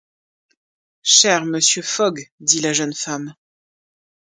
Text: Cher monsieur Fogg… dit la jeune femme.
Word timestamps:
Cher 1.03 1.45
monsieur 1.45 1.83
Fogg… 1.83 2.27
dit 2.39 2.59
la 2.61 2.73
jeune 2.73 2.95
femme. 2.95 3.35